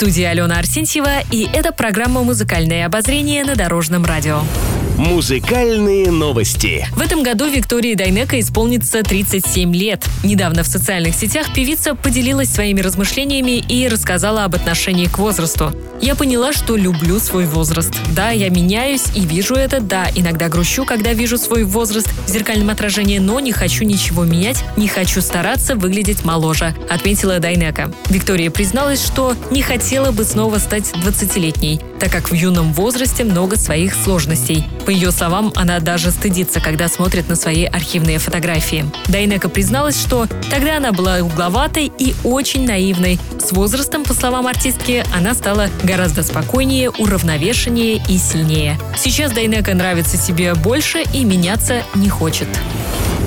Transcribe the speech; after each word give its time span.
Студии 0.00 0.24
Алена 0.24 0.58
Арсентьева, 0.58 1.20
и 1.30 1.46
это 1.52 1.72
программа 1.72 2.22
«Музыкальное 2.22 2.86
обозрение» 2.86 3.44
на 3.44 3.54
Дорожном 3.54 4.06
радио. 4.06 4.40
Музыкальные 4.96 6.10
новости. 6.10 6.86
В 6.94 7.00
этом 7.00 7.22
году 7.22 7.48
Виктории 7.48 7.94
Дайнеко 7.94 8.38
исполнится 8.38 9.02
37 9.02 9.74
лет. 9.74 10.04
Недавно 10.22 10.62
в 10.62 10.66
социальных 10.66 11.14
сетях 11.14 11.54
певица 11.54 11.94
поделилась 11.94 12.50
своими 12.50 12.82
размышлениями 12.82 13.64
и 13.66 13.88
рассказала 13.88 14.44
об 14.44 14.54
отношении 14.54 15.06
к 15.06 15.18
возрасту. 15.18 15.72
Я 16.02 16.14
поняла, 16.14 16.52
что 16.52 16.76
люблю 16.76 17.18
свой 17.18 17.46
возраст. 17.46 17.94
Да, 18.14 18.30
я 18.30 18.50
меняюсь 18.50 19.04
и 19.14 19.20
вижу 19.20 19.54
это, 19.54 19.80
да, 19.80 20.06
иногда 20.14 20.48
грущу, 20.48 20.84
когда 20.84 21.14
вижу 21.14 21.38
свой 21.38 21.64
возраст 21.64 22.08
в 22.26 22.30
зеркальном 22.30 22.68
отражении, 22.68 23.18
но 23.18 23.40
не 23.40 23.52
хочу 23.52 23.84
ничего 23.84 24.24
менять, 24.24 24.62
не 24.76 24.86
хочу 24.88 25.22
стараться 25.22 25.76
выглядеть 25.76 26.24
моложе, 26.24 26.74
отметила 26.90 27.38
Дайнека. 27.38 27.90
Виктория 28.10 28.50
призналась, 28.50 29.02
что 29.02 29.34
не 29.50 29.62
хотела 29.90 30.12
бы 30.12 30.22
снова 30.22 30.58
стать 30.58 30.92
20-летней, 31.04 31.80
так 31.98 32.12
как 32.12 32.30
в 32.30 32.32
юном 32.32 32.72
возрасте 32.74 33.24
много 33.24 33.56
своих 33.56 33.92
сложностей. 33.92 34.64
По 34.86 34.90
ее 34.90 35.10
словам, 35.10 35.52
она 35.56 35.80
даже 35.80 36.12
стыдится, 36.12 36.60
когда 36.60 36.86
смотрит 36.86 37.28
на 37.28 37.34
свои 37.34 37.64
архивные 37.64 38.20
фотографии. 38.20 38.88
Дайнека 39.08 39.48
призналась, 39.48 40.00
что 40.00 40.28
тогда 40.48 40.76
она 40.76 40.92
была 40.92 41.16
угловатой 41.16 41.90
и 41.98 42.14
очень 42.22 42.68
наивной. 42.68 43.18
С 43.44 43.50
возрастом, 43.50 44.04
по 44.04 44.14
словам 44.14 44.46
артистки, 44.46 45.04
она 45.12 45.34
стала 45.34 45.68
гораздо 45.82 46.22
спокойнее, 46.22 46.90
уравновешеннее 46.90 48.00
и 48.08 48.16
сильнее. 48.16 48.78
Сейчас 48.96 49.32
Дайнека 49.32 49.74
нравится 49.74 50.16
себе 50.16 50.54
больше 50.54 51.02
и 51.12 51.24
меняться 51.24 51.82
не 51.96 52.08
хочет. 52.08 52.46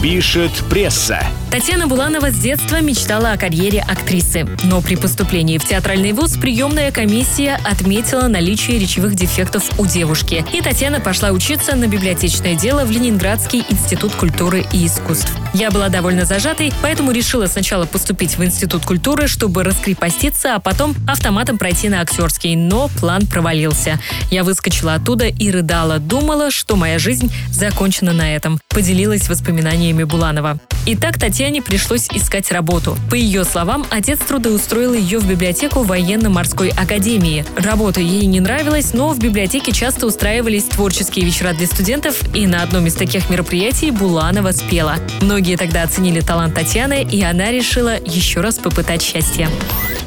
Пишет 0.00 0.52
пресса. 0.70 1.20
Татьяна 1.50 1.86
Буланова 1.86 2.30
с 2.30 2.34
детства 2.34 2.80
мечтала 2.80 3.32
о 3.32 3.38
карьере 3.38 3.80
актрисы. 3.80 4.46
Но 4.64 4.82
при 4.82 4.96
поступлении 4.96 5.58
в 5.58 5.64
театральный 5.64 6.12
вуз 6.12 6.36
приемная 6.36 6.90
комиссия 6.90 7.58
отметила 7.64 8.26
наличие 8.26 8.78
речевых 8.78 9.14
дефектов 9.14 9.78
у 9.78 9.86
девушки. 9.86 10.44
И 10.52 10.60
Татьяна 10.60 11.00
пошла 11.00 11.30
учиться 11.30 11.76
на 11.76 11.86
библиотечное 11.86 12.56
дело 12.56 12.84
в 12.84 12.90
Ленинградский 12.90 13.64
институт 13.70 14.12
культуры 14.14 14.66
и 14.72 14.86
искусств. 14.86 15.32
Я 15.54 15.70
была 15.70 15.88
довольно 15.88 16.24
зажатой, 16.24 16.72
поэтому 16.82 17.12
решила 17.12 17.46
сначала 17.46 17.86
поступить 17.86 18.36
в 18.36 18.44
институт 18.44 18.84
культуры, 18.84 19.28
чтобы 19.28 19.62
раскрепоститься, 19.62 20.56
а 20.56 20.58
потом 20.58 20.94
автоматом 21.08 21.58
пройти 21.58 21.88
на 21.88 22.00
актерский. 22.00 22.56
Но 22.56 22.88
план 23.00 23.24
провалился. 23.26 23.98
Я 24.30 24.42
выскочила 24.42 24.94
оттуда 24.94 25.26
и 25.26 25.50
рыдала. 25.50 25.98
Думала, 25.98 26.50
что 26.50 26.76
моя 26.76 26.98
жизнь 26.98 27.32
закончена 27.50 28.12
на 28.12 28.34
этом. 28.34 28.58
Поделилась 28.68 29.28
воспоминаниями 29.28 30.02
Буланова. 30.02 30.58
И 30.86 30.94
так 30.94 31.18
Татьяне 31.18 31.62
пришлось 31.62 32.08
искать 32.12 32.52
работу. 32.52 32.96
По 33.10 33.16
ее 33.16 33.44
словам, 33.44 33.84
отец 33.90 34.20
трудоустроил 34.20 34.94
ее 34.94 35.18
в 35.18 35.28
библиотеку 35.28 35.82
военно-морской 35.82 36.70
академии. 36.70 37.44
Работа 37.56 38.00
ей 38.00 38.24
не 38.26 38.38
нравилась, 38.38 38.94
но 38.94 39.08
в 39.08 39.18
библиотеке 39.18 39.72
часто 39.72 40.06
устраивались 40.06 40.64
творческие 40.64 41.24
вечера 41.24 41.52
для 41.54 41.66
студентов, 41.66 42.16
и 42.34 42.46
на 42.46 42.62
одном 42.62 42.86
из 42.86 42.94
таких 42.94 43.28
мероприятий 43.28 43.90
Буланова 43.90 44.52
спела. 44.52 44.96
Многие 45.20 45.56
тогда 45.56 45.82
оценили 45.82 46.20
талант 46.20 46.54
Татьяны, 46.54 47.02
и 47.02 47.20
она 47.22 47.50
решила 47.50 47.96
еще 48.04 48.40
раз 48.40 48.58
попытать 48.58 49.02
счастье. 49.02 49.48